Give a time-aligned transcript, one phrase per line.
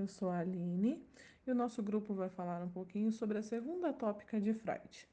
[0.00, 1.06] eu sou a Aline
[1.46, 5.06] e o nosso grupo vai falar um pouquinho sobre a segunda tópica de Freud.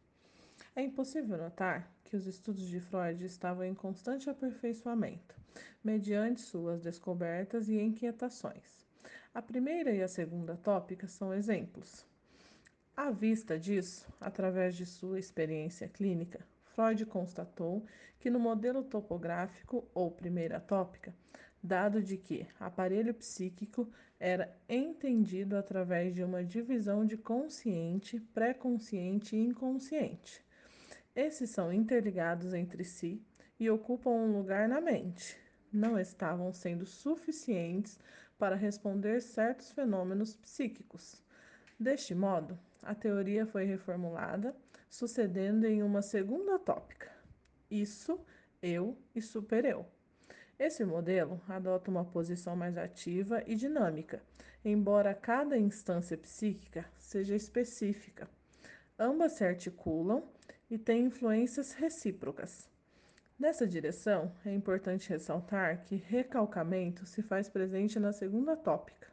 [0.76, 5.35] É impossível notar que os estudos de Freud estavam em constante aperfeiçoamento,
[5.84, 8.85] mediante suas descobertas e inquietações.
[9.34, 12.06] A primeira e a segunda tópica são exemplos.
[12.96, 17.85] À vista disso, através de sua experiência clínica, Freud constatou
[18.19, 21.13] que no modelo topográfico ou primeira tópica,
[21.67, 23.88] dado de que aparelho psíquico
[24.20, 30.44] era entendido através de uma divisão de consciente, pré-consciente e inconsciente.
[31.13, 33.22] Esses são interligados entre si
[33.59, 35.38] e ocupam um lugar na mente.
[35.72, 37.99] Não estavam sendo suficientes
[38.39, 41.22] para responder certos fenômenos psíquicos.
[41.77, 44.55] Deste modo, a teoria foi reformulada,
[44.89, 47.11] sucedendo em uma segunda tópica:
[47.70, 48.20] isso,
[48.61, 49.86] eu e supereu.
[50.59, 54.23] Esse modelo adota uma posição mais ativa e dinâmica,
[54.66, 58.27] embora cada instância psíquica seja específica.
[58.97, 60.23] Ambas se articulam
[60.67, 62.67] e têm influências recíprocas.
[63.38, 69.11] Nessa direção, é importante ressaltar que recalcamento se faz presente na segunda tópica,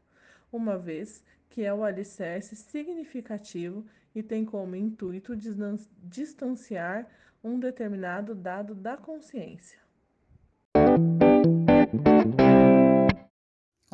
[0.51, 3.85] uma vez que é o alicerce significativo
[4.15, 5.37] e tem como intuito
[6.03, 7.07] distanciar
[7.45, 9.84] um determinado dado da consciência.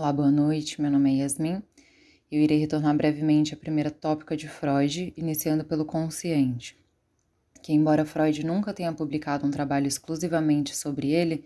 [0.00, 0.80] Olá, boa noite.
[0.80, 1.62] Meu nome é Yasmin.
[2.32, 6.74] Eu irei retornar brevemente à primeira tópica de Freud, iniciando pelo consciente.
[7.62, 11.44] Que, embora Freud nunca tenha publicado um trabalho exclusivamente sobre ele,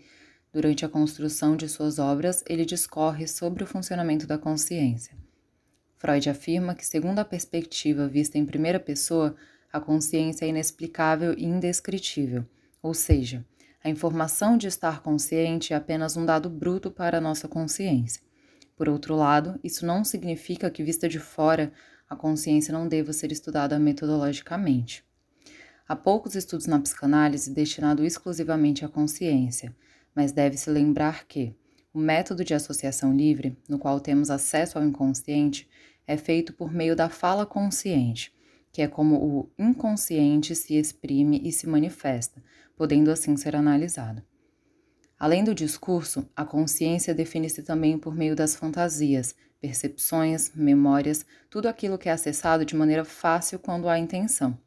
[0.53, 5.13] durante a construção de suas obras, ele discorre sobre o funcionamento da consciência.
[5.97, 9.35] Freud afirma que, segundo a perspectiva vista em primeira pessoa,
[9.69, 12.45] a consciência é inexplicável e indescritível,
[12.81, 13.45] ou seja,
[13.83, 18.23] a informação de estar consciente é apenas um dado bruto para a nossa consciência.
[18.75, 21.71] Por outro lado, isso não significa que, vista de fora,
[22.09, 25.03] a consciência não deva ser estudada metodologicamente.
[25.87, 29.75] Há poucos estudos na psicanálise destinados exclusivamente à consciência,
[30.13, 31.55] mas deve-se lembrar que
[31.93, 35.69] o método de associação livre, no qual temos acesso ao inconsciente,
[36.05, 38.33] é feito por meio da fala consciente,
[38.71, 42.43] que é como o inconsciente se exprime e se manifesta,
[42.75, 44.21] podendo assim ser analisado.
[45.17, 51.97] Além do discurso, a consciência define-se também por meio das fantasias, percepções, memórias, tudo aquilo
[51.97, 54.57] que é acessado de maneira fácil quando há intenção,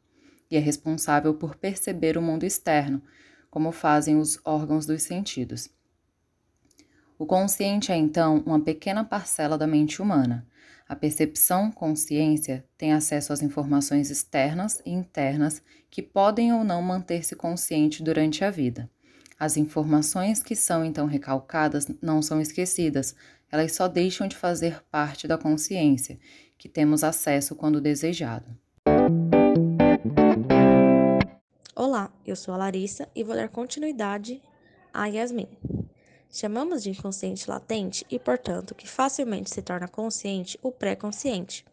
[0.51, 3.03] e é responsável por perceber o mundo externo,
[3.51, 5.71] como fazem os órgãos dos sentidos.
[7.19, 10.47] O consciente é então uma pequena parcela da mente humana.
[10.89, 15.61] A percepção consciência tem acesso às informações externas e internas
[15.91, 18.89] que podem ou não manter-se consciente durante a vida.
[19.41, 23.15] As informações que são então recalcadas não são esquecidas,
[23.53, 26.19] elas só deixam de fazer parte da consciência,
[26.59, 28.47] que temos acesso quando desejado.
[31.77, 34.43] Olá, eu sou a Larissa e vou dar continuidade
[34.93, 35.47] a Yasmin.
[36.29, 41.65] Chamamos de inconsciente latente e, portanto, que facilmente se torna consciente o pré-consciente.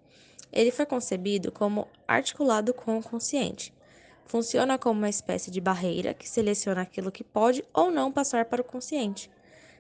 [0.53, 3.74] Ele foi concebido como articulado com o consciente,
[4.25, 8.62] Funciona como uma espécie de barreira que seleciona aquilo que pode ou não passar para
[8.62, 9.30] o consciente.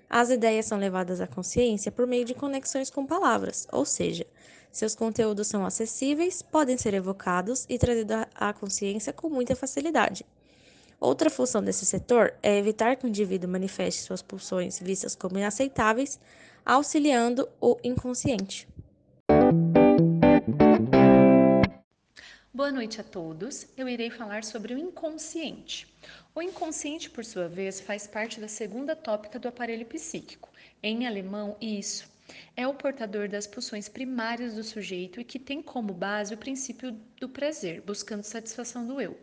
[0.09, 4.25] As ideias são levadas à consciência por meio de conexões com palavras, ou seja,
[4.71, 10.25] seus conteúdos são acessíveis, podem ser evocados e trazidos à consciência com muita facilidade.
[10.99, 16.19] Outra função desse setor é evitar que o indivíduo manifeste suas pulsões vistas como inaceitáveis,
[16.65, 18.67] auxiliando o inconsciente.
[22.55, 23.67] Boa noite a todos.
[23.75, 25.93] Eu irei falar sobre o inconsciente.
[26.33, 30.49] O inconsciente, por sua vez, faz parte da segunda tópica do aparelho psíquico.
[30.81, 32.09] Em alemão, isso
[32.55, 36.93] é o portador das pulsões primárias do sujeito e que tem como base o princípio
[37.19, 39.19] do prazer, buscando satisfação do eu.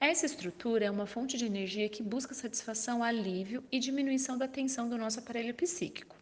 [0.00, 4.88] Essa estrutura é uma fonte de energia que busca satisfação, alívio e diminuição da tensão
[4.88, 6.16] do nosso aparelho psíquico.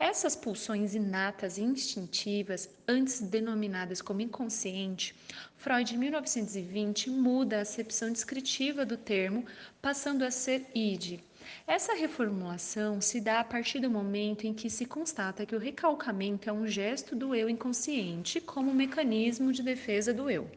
[0.00, 5.12] Essas pulsões inatas e instintivas, antes denominadas como inconsciente,
[5.56, 9.44] Freud, em 1920, muda a acepção descritiva do termo,
[9.82, 11.20] passando a ser id.
[11.66, 16.48] Essa reformulação se dá a partir do momento em que se constata que o recalcamento
[16.48, 20.50] é um gesto do eu inconsciente como mecanismo de defesa do eu.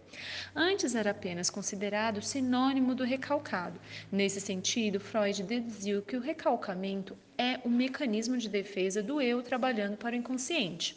[0.55, 3.79] Antes era apenas considerado sinônimo do recalcado.
[4.11, 9.97] Nesse sentido, Freud deduziu que o recalcamento é um mecanismo de defesa do eu trabalhando
[9.97, 10.95] para o inconsciente,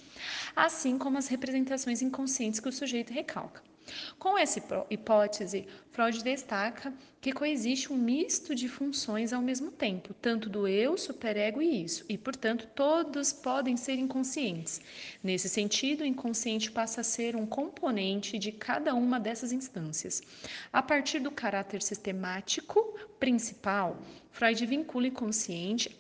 [0.55, 3.63] assim como as representações inconscientes que o sujeito recalca.
[4.19, 10.49] Com essa hipótese, Freud destaca que coexiste um misto de funções ao mesmo tempo, tanto
[10.49, 14.81] do eu, superego e isso, e, portanto, todos podem ser inconscientes.
[15.23, 20.23] Nesse sentido, o inconsciente passa a ser um componente de cada uma dessas instâncias.
[20.73, 23.99] A partir do caráter sistemático principal,
[24.31, 25.97] Freud vincula o inconsciente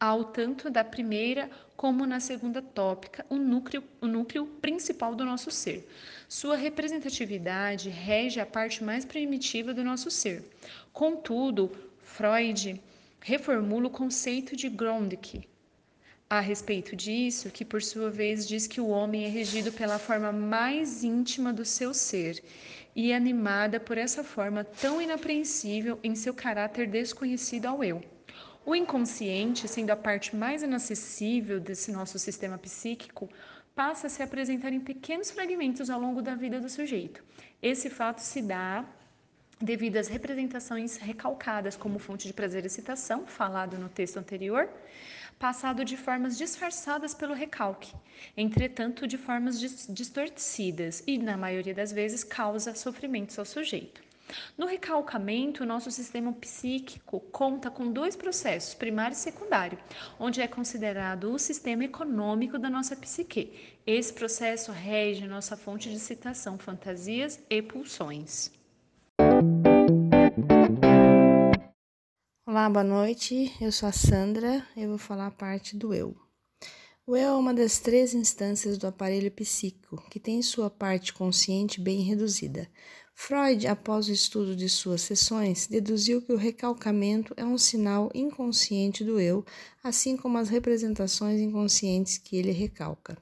[0.00, 5.50] ao tanto da primeira como na segunda tópica, o núcleo, o núcleo principal do nosso
[5.50, 5.88] ser.
[6.28, 10.44] Sua representatividade rege a parte mais primitiva do nosso ser.
[10.92, 11.70] Contudo,
[12.02, 12.80] Freud
[13.20, 15.48] reformula o conceito de Grundtvig
[16.30, 20.30] a respeito disso, que por sua vez diz que o homem é regido pela forma
[20.30, 22.42] mais íntima do seu ser
[22.94, 28.02] e animada por essa forma tão inapreensível em seu caráter desconhecido ao eu.
[28.68, 33.26] O inconsciente, sendo a parte mais inacessível desse nosso sistema psíquico,
[33.74, 37.24] passa a se apresentar em pequenos fragmentos ao longo da vida do sujeito.
[37.62, 38.84] Esse fato se dá
[39.58, 44.68] devido às representações recalcadas como fonte de prazer e excitação, falado no texto anterior,
[45.38, 47.94] passado de formas disfarçadas pelo recalque,
[48.36, 54.07] entretanto de formas distorcidas e, na maioria das vezes, causa sofrimentos ao sujeito.
[54.56, 59.78] No recalcamento, o nosso sistema psíquico conta com dois processos, primário e secundário,
[60.18, 63.76] onde é considerado o sistema econômico da nossa psique.
[63.86, 68.50] Esse processo rege nossa fonte de citação, fantasias e pulsões.
[72.46, 73.52] Olá, boa noite.
[73.60, 74.66] Eu sou a Sandra.
[74.76, 76.16] Eu vou falar a parte do eu.
[77.06, 81.80] O eu é uma das três instâncias do aparelho psíquico, que tem sua parte consciente
[81.80, 82.68] bem reduzida.
[83.20, 89.02] Freud, após o estudo de suas sessões, deduziu que o recalcamento é um sinal inconsciente
[89.02, 89.44] do eu,
[89.82, 93.18] assim como as representações inconscientes que ele recalca.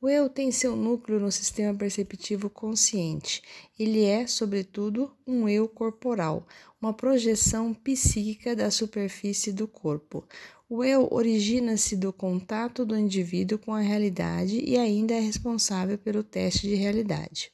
[0.00, 3.42] O eu tem seu núcleo no sistema perceptivo consciente.
[3.78, 6.48] Ele é, sobretudo, um eu corporal,
[6.80, 10.24] uma projeção psíquica da superfície do corpo.
[10.70, 16.24] O eu origina-se do contato do indivíduo com a realidade e ainda é responsável pelo
[16.24, 17.52] teste de realidade.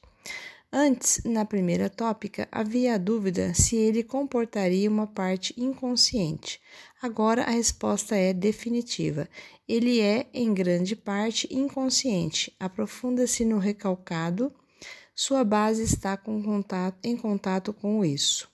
[0.77, 6.59] Antes, na primeira tópica, havia a dúvida se ele comportaria uma parte inconsciente.
[7.01, 9.29] Agora a resposta é definitiva.
[9.69, 14.51] Ele é, em grande parte, inconsciente, aprofunda-se no recalcado,
[15.15, 18.49] sua base está com contato, em contato com isso.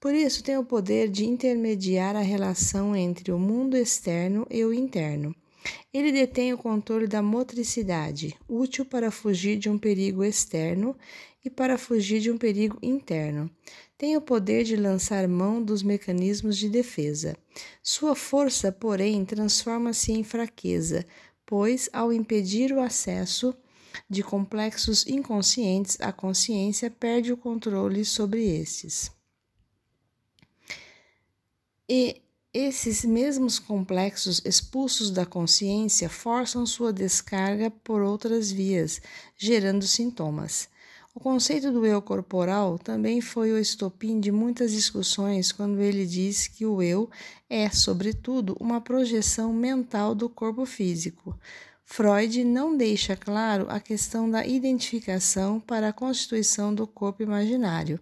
[0.00, 4.74] Por isso, tem o poder de intermediar a relação entre o mundo externo e o
[4.74, 5.32] interno.
[5.92, 10.96] Ele detém o controle da motricidade, útil para fugir de um perigo externo
[11.46, 13.48] e para fugir de um perigo interno.
[13.96, 17.36] Tem o poder de lançar mão dos mecanismos de defesa.
[17.80, 21.06] Sua força, porém, transforma-se em fraqueza,
[21.46, 23.54] pois, ao impedir o acesso
[24.10, 29.10] de complexos inconscientes, a consciência perde o controle sobre esses.
[31.88, 32.20] E
[32.52, 39.00] esses mesmos complexos expulsos da consciência forçam sua descarga por outras vias,
[39.36, 40.68] gerando sintomas.
[41.16, 46.46] O conceito do eu corporal também foi o estopim de muitas discussões quando ele diz
[46.46, 47.08] que o eu
[47.48, 51.34] é, sobretudo, uma projeção mental do corpo físico.
[51.86, 57.98] Freud não deixa claro a questão da identificação para a constituição do corpo imaginário,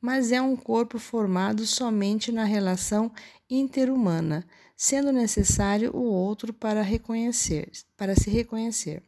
[0.00, 3.12] mas é um corpo formado somente na relação
[3.48, 4.44] interhumana,
[4.76, 9.04] sendo necessário o outro para reconhecer, para se reconhecer.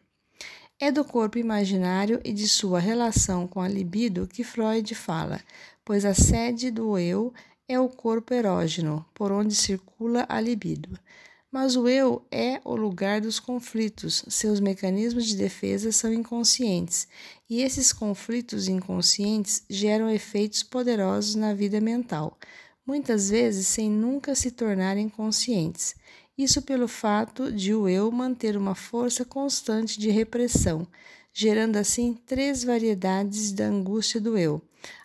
[0.81, 5.41] É do corpo imaginário e de sua relação com a libido que Freud fala,
[5.85, 7.35] pois a sede do eu
[7.67, 10.97] é o corpo erógeno, por onde circula a libido.
[11.51, 17.09] Mas o eu é o lugar dos conflitos, seus mecanismos de defesa são inconscientes,
[17.51, 22.39] e esses conflitos inconscientes geram efeitos poderosos na vida mental,
[22.87, 25.97] muitas vezes sem nunca se tornarem conscientes.
[26.39, 30.87] Isso pelo fato de o eu manter uma força constante de repressão,
[31.33, 34.63] gerando assim três variedades da angústia do eu: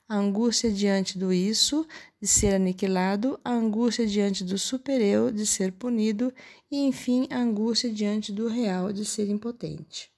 [0.08, 1.88] a angústia diante do isso,
[2.22, 6.32] de ser aniquilado, a angústia diante do supereu, de ser punido,
[6.70, 10.12] e enfim, a angústia diante do real, de ser impotente.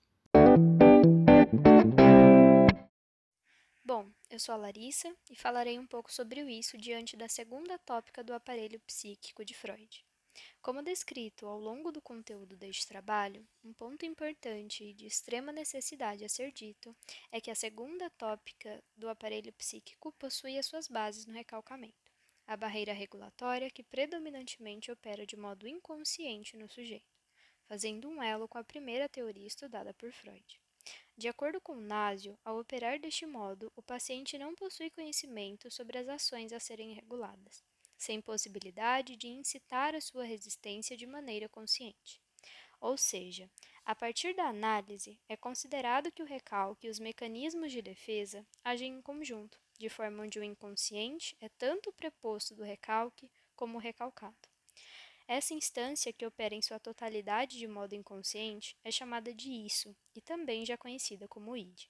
[3.85, 7.77] Bom, eu sou a Larissa e falarei um pouco sobre o isso diante da segunda
[7.77, 10.03] tópica do aparelho psíquico de Freud.
[10.61, 16.25] Como descrito ao longo do conteúdo deste trabalho, um ponto importante e de extrema necessidade
[16.25, 16.95] a ser dito
[17.31, 22.11] é que a segunda tópica do aparelho psíquico possui as suas bases no recalcamento,
[22.47, 27.19] a barreira regulatória que predominantemente opera de modo inconsciente no sujeito,
[27.67, 30.59] fazendo um elo com a primeira teoria estudada por Freud.
[31.17, 36.07] De acordo com Násio, ao operar deste modo, o paciente não possui conhecimento sobre as
[36.07, 37.63] ações a serem reguladas,
[37.97, 42.21] sem possibilidade de incitar a sua resistência de maneira consciente.
[42.79, 43.49] Ou seja,
[43.85, 48.93] a partir da análise, é considerado que o recalque e os mecanismos de defesa agem
[48.95, 53.81] em conjunto, de forma onde o inconsciente é tanto o preposto do recalque como o
[53.81, 54.35] recalcado.
[55.27, 60.21] Essa instância, que opera em sua totalidade de modo inconsciente, é chamada de isso e
[60.21, 61.87] também já conhecida como id.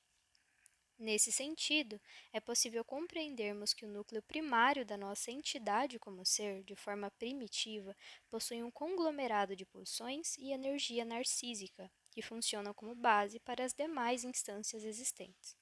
[0.98, 2.00] Nesse sentido,
[2.32, 7.94] é possível compreendermos que o núcleo primário da nossa entidade como ser, de forma primitiva,
[8.30, 14.24] possui um conglomerado de pulsões e energia narcísica, que funcionam como base para as demais
[14.24, 15.58] instâncias existentes.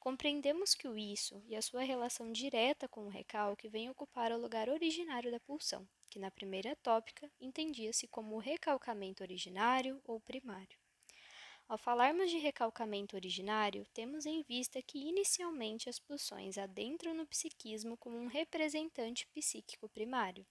[0.00, 4.40] Compreendemos que o isso e a sua relação direta com o recalque vem ocupar o
[4.40, 10.83] lugar originário da pulsão, que na primeira tópica entendia-se como o recalcamento originário ou primário.
[11.66, 17.96] Ao falarmos de recalcamento originário, temos em vista que inicialmente as pulsões adentram no psiquismo
[17.96, 20.46] como um representante psíquico primário.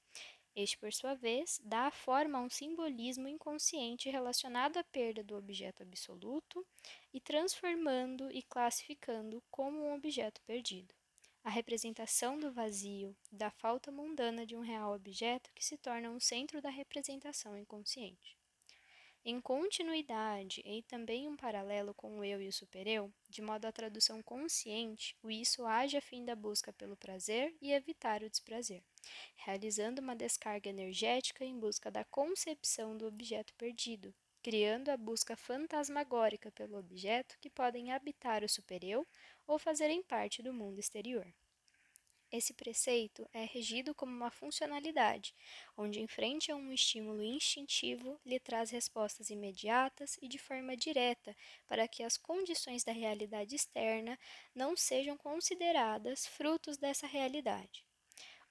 [0.55, 5.83] Este, por sua vez, dá forma a um simbolismo inconsciente relacionado à perda do objeto
[5.83, 6.65] absoluto
[7.13, 10.93] e transformando e classificando como um objeto perdido
[11.43, 16.19] a representação do vazio, da falta mundana de um real objeto que se torna um
[16.19, 18.37] centro da representação inconsciente.
[19.25, 23.71] Em continuidade e também um paralelo com o eu e o supereu, de modo a
[23.71, 28.83] tradução consciente, o isso age a fim da busca pelo prazer e evitar o desprazer,
[29.35, 36.51] realizando uma descarga energética em busca da concepção do objeto perdido, criando a busca fantasmagórica
[36.51, 39.07] pelo objeto que podem habitar o supereu
[39.47, 41.25] ou fazerem parte do mundo exterior.
[42.33, 45.35] Esse preceito é regido como uma funcionalidade,
[45.77, 51.37] onde, em frente a um estímulo instintivo, lhe traz respostas imediatas e de forma direta
[51.67, 54.17] para que as condições da realidade externa
[54.55, 57.85] não sejam consideradas frutos dessa realidade.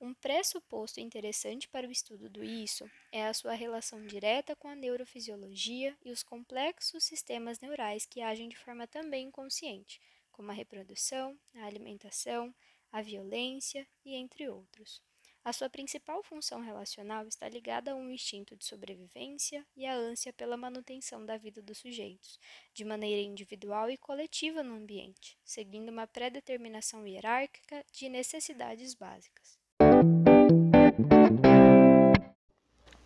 [0.01, 4.77] Um pressuposto interessante para o estudo do isso é a sua relação direta com a
[4.77, 11.37] neurofisiologia e os complexos sistemas neurais que agem de forma também inconsciente, como a reprodução,
[11.57, 12.55] a alimentação,
[12.93, 15.03] a violência e entre outros.
[15.45, 20.33] A sua principal função relacional está ligada a um instinto de sobrevivência e a ânsia
[20.33, 22.39] pela manutenção da vida dos sujeitos,
[22.73, 29.59] de maneira individual e coletiva no ambiente, seguindo uma pré-determinação hierárquica de necessidades básicas.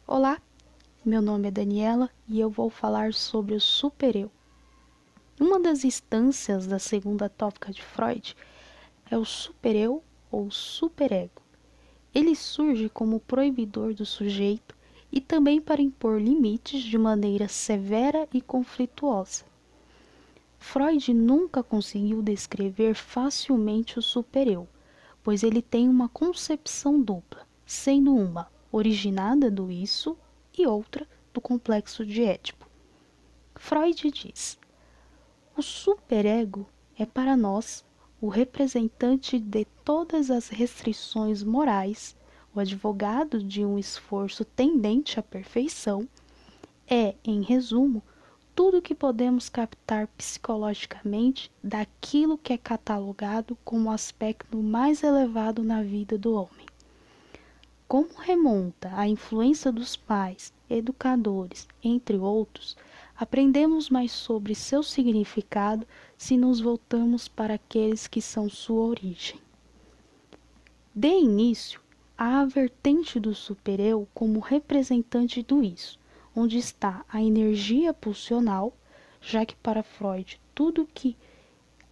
[0.07, 0.43] Olá,
[1.03, 4.31] meu nome é Daniela e eu vou falar sobre o supereu.
[5.41, 8.37] Uma das instâncias da segunda tópica de Freud
[9.11, 11.43] é o supereu ou superego.
[12.15, 14.77] Ele surge como proibidor do sujeito
[15.13, 19.45] e também para impor limites de maneira severa e conflituosa.
[20.59, 24.67] Freud nunca conseguiu descrever facilmente o supereu,
[25.23, 30.17] pois ele tem uma concepção dupla, sendo uma originada do isso
[30.57, 32.67] e outra do complexo de Édipo.
[33.55, 34.59] Freud diz:
[35.57, 36.67] o superego
[36.99, 37.83] é para nós
[38.27, 42.17] o representante de todas as restrições morais,
[42.53, 46.09] o advogado de um esforço tendente à perfeição,
[46.89, 48.03] é, em resumo,
[48.53, 55.81] tudo que podemos captar psicologicamente daquilo que é catalogado como o aspecto mais elevado na
[55.85, 56.67] vida do homem.
[57.87, 62.77] Como remonta à influência dos pais, educadores, entre outros,
[63.19, 65.87] Aprendemos mais sobre seu significado
[66.19, 69.41] se nos voltamos para aqueles que são sua origem.
[70.95, 71.81] Dê início
[72.17, 75.99] à vertente do supereu como representante do isso,
[76.35, 78.77] onde está a energia pulsional,
[79.21, 81.17] já que para Freud tudo que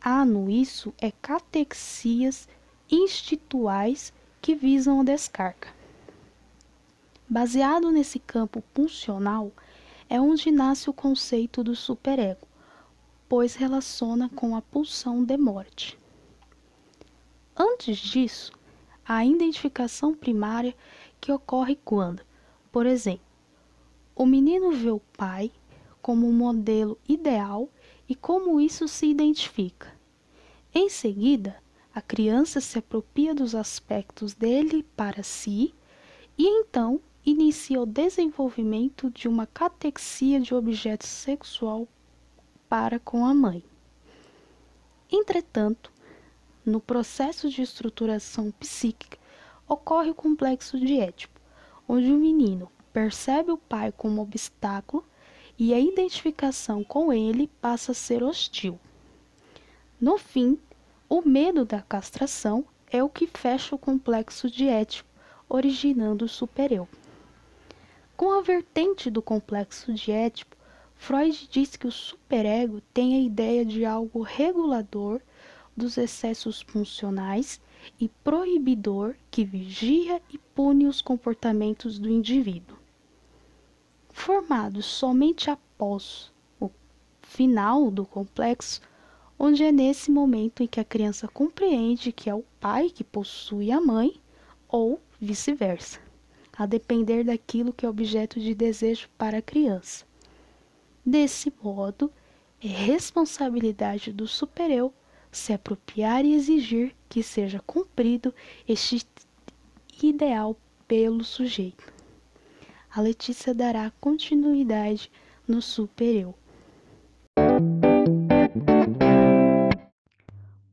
[0.00, 2.47] há no isso é catexias
[2.90, 4.12] instituais
[4.43, 5.69] que visam a descarga.
[7.26, 9.50] Baseado nesse campo pulsional,
[10.09, 12.47] é onde nasce o conceito do superego,
[13.29, 15.99] pois relaciona com a pulsão de morte.
[17.57, 18.53] Antes disso,
[19.07, 20.75] a identificação primária
[21.21, 22.23] que ocorre quando,
[22.73, 23.25] por exemplo,
[24.15, 25.51] o menino vê o pai
[26.01, 27.69] como um modelo ideal
[28.09, 29.93] e como isso se identifica.
[30.75, 31.57] Em seguida,
[31.95, 35.75] a criança se apropria dos aspectos dele para si
[36.37, 41.88] e então inicia o desenvolvimento de uma catexia de objeto sexual
[42.69, 43.64] para com a mãe.
[45.11, 45.93] Entretanto,
[46.66, 49.19] no processo de estruturação psíquica
[49.69, 51.40] ocorre o complexo de Édipo,
[51.88, 55.04] onde o menino percebe o pai como obstáculo
[55.59, 58.78] e a identificação com ele passa a ser hostil.
[60.00, 60.59] No fim,
[61.09, 65.09] o medo da castração é o que fecha o complexo de Édipo,
[65.49, 66.88] originando o supereu.
[68.16, 70.56] Com a vertente do complexo de Édipo,
[70.94, 75.21] Freud diz que o superego tem a ideia de algo regulador
[75.76, 77.61] dos excessos funcionais
[78.00, 82.78] e proibidor que vigia e pune os comportamentos do indivíduo.
[84.11, 86.71] Formado somente após o
[87.21, 88.80] final do complexo,
[89.37, 93.73] onde é nesse momento em que a criança compreende que é o pai que possui
[93.73, 94.21] a mãe,
[94.68, 96.04] ou vice-versa,
[96.57, 100.05] a depender daquilo que é objeto de desejo para a criança.
[101.05, 102.11] Desse modo,
[102.63, 104.93] é responsabilidade do supereu
[105.31, 108.33] se apropriar e exigir que seja cumprido
[108.69, 109.05] este
[110.03, 110.57] ideal
[110.87, 111.93] pelo sujeito.
[112.91, 115.11] A Letícia dará continuidade
[115.47, 116.35] no supereu.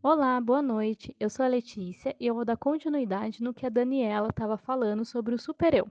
[0.04, 1.16] Olá, boa noite.
[1.20, 5.06] Eu sou a Letícia e eu vou dar continuidade no que a Daniela estava falando
[5.06, 5.88] sobre o supereu.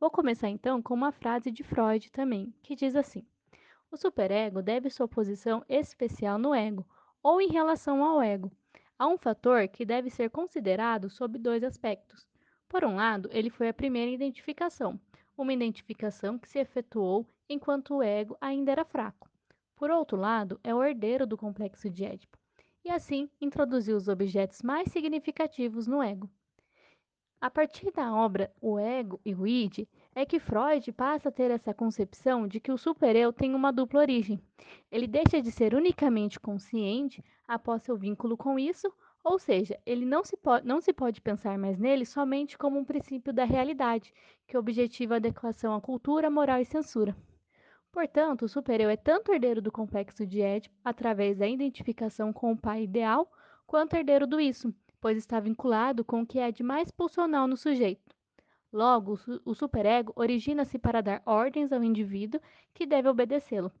[0.00, 3.24] Vou começar então com uma frase de Freud também, que diz assim:
[3.92, 6.84] O superego deve sua posição especial no ego,
[7.22, 8.50] ou em relação ao ego.
[8.98, 12.26] Há um fator que deve ser considerado sob dois aspectos.
[12.68, 14.98] Por um lado, ele foi a primeira identificação,
[15.36, 19.30] uma identificação que se efetuou enquanto o ego ainda era fraco.
[19.76, 22.36] Por outro lado, é o herdeiro do complexo de Édipo,
[22.84, 26.30] e assim introduziu os objetos mais significativos no ego.
[27.40, 31.52] A partir da obra O Ego e o Id, é que Freud passa a ter
[31.52, 34.42] essa concepção de que o supereu tem uma dupla origem.
[34.90, 38.92] Ele deixa de ser unicamente consciente após seu vínculo com isso,
[39.22, 42.84] ou seja, ele não se, pode, não se pode pensar mais nele somente como um
[42.84, 44.12] princípio da realidade,
[44.46, 47.16] que objetiva a adequação à cultura, moral e censura.
[47.90, 52.56] Portanto, o supereu é tanto herdeiro do complexo de Édipo, através da identificação com o
[52.56, 53.30] pai ideal,
[53.66, 57.56] quanto herdeiro do isso, pois está vinculado com o que é de mais pulsional no
[57.56, 58.14] sujeito.
[58.72, 62.40] Logo, o superego origina-se para dar ordens ao indivíduo
[62.74, 63.72] que deve obedecê-lo.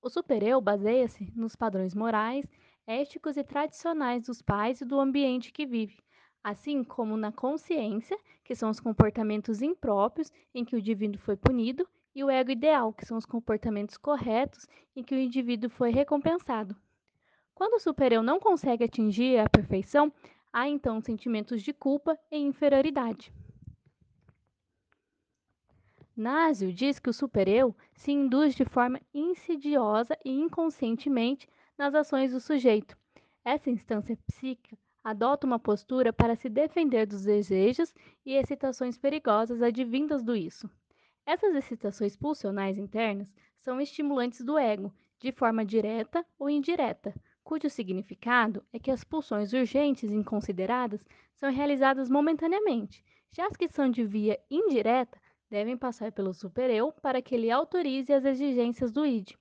[0.00, 2.46] O supereu baseia-se nos padrões morais,
[2.86, 5.98] éticos e tradicionais dos pais e do ambiente que vive,
[6.44, 11.88] assim como na consciência, que são os comportamentos impróprios em que o indivíduo foi punido,
[12.16, 16.74] e o ego ideal, que são os comportamentos corretos em que o indivíduo foi recompensado.
[17.54, 20.10] Quando o supereu não consegue atingir a perfeição,
[20.50, 23.30] há então sentimentos de culpa e inferioridade.
[26.16, 32.40] Násio diz que o supereu se induz de forma insidiosa e inconscientemente nas ações do
[32.40, 32.96] sujeito.
[33.44, 40.24] Essa instância psíquica adota uma postura para se defender dos desejos e excitações perigosas advindas
[40.24, 40.66] do isso.
[41.26, 47.12] Essas excitações pulsionais internas são estimulantes do ego, de forma direta ou indireta,
[47.42, 53.68] cujo significado é que as pulsões urgentes e inconsideradas são realizadas momentaneamente, já as que
[53.68, 59.04] são de via indireta devem passar pelo supereu para que ele autorize as exigências do
[59.04, 59.32] id.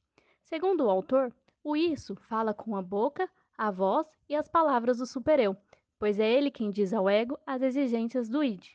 [0.43, 1.31] Segundo o autor,
[1.63, 5.55] o isso fala com a boca, a voz e as palavras do supereu,
[5.99, 8.69] pois é ele quem diz ao ego as exigências do id.